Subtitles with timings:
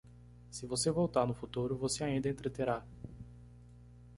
[0.49, 2.83] Se você voltar no futuro, você ainda entreterá